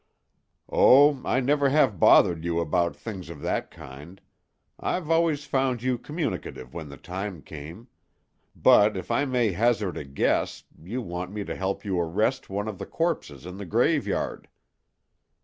[0.71, 4.19] "Oh, I never have bothered you about things of that kind.
[4.79, 7.87] I've always found you communicative when the time came.
[8.55, 12.67] But if I may hazard a guess, you want me to help you arrest one
[12.67, 14.47] of the corpses in the graveyard."